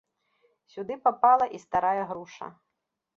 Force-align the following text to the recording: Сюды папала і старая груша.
Сюды 0.75 0.95
папала 1.07 1.45
і 1.57 1.61
старая 1.65 2.03
груша. 2.13 2.49